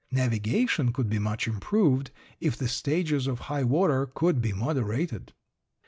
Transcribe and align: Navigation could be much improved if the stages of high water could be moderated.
Navigation 0.09 0.91
could 0.91 1.11
be 1.11 1.19
much 1.19 1.45
improved 1.47 2.09
if 2.39 2.57
the 2.57 2.67
stages 2.67 3.27
of 3.27 3.37
high 3.53 3.63
water 3.63 4.07
could 4.07 4.41
be 4.41 4.51
moderated. 4.51 5.33